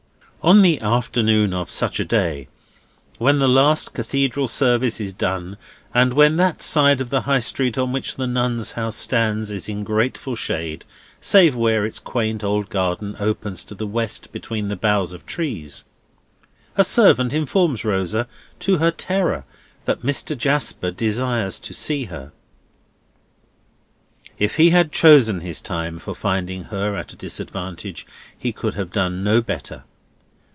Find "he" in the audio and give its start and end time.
24.55-24.71, 28.35-28.51